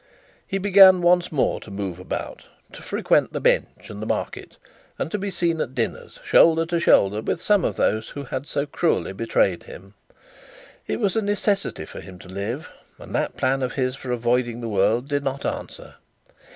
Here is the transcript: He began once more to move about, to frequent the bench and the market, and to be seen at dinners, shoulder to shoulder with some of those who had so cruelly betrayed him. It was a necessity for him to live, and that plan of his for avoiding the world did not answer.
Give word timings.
He 0.47 0.57
began 0.57 1.03
once 1.03 1.31
more 1.31 1.59
to 1.59 1.69
move 1.69 1.99
about, 1.99 2.47
to 2.71 2.81
frequent 2.81 3.33
the 3.33 3.39
bench 3.39 3.87
and 3.91 4.01
the 4.01 4.07
market, 4.07 4.57
and 4.97 5.11
to 5.11 5.19
be 5.19 5.29
seen 5.29 5.61
at 5.61 5.75
dinners, 5.75 6.19
shoulder 6.23 6.65
to 6.65 6.79
shoulder 6.79 7.21
with 7.21 7.39
some 7.39 7.63
of 7.63 7.75
those 7.75 8.09
who 8.09 8.23
had 8.23 8.47
so 8.47 8.65
cruelly 8.65 9.13
betrayed 9.13 9.61
him. 9.65 9.93
It 10.87 10.99
was 10.99 11.15
a 11.15 11.21
necessity 11.21 11.85
for 11.85 11.99
him 12.01 12.17
to 12.17 12.27
live, 12.29 12.71
and 12.97 13.13
that 13.13 13.37
plan 13.37 13.61
of 13.61 13.73
his 13.73 13.95
for 13.95 14.11
avoiding 14.11 14.59
the 14.59 14.67
world 14.69 15.07
did 15.07 15.23
not 15.23 15.45
answer. 15.45 15.97